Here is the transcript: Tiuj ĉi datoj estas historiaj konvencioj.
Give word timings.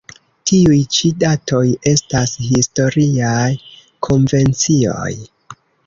Tiuj 0.51 0.77
ĉi 0.95 1.11
datoj 1.23 1.61
estas 1.93 2.35
historiaj 2.47 3.47
konvencioj. 4.09 5.11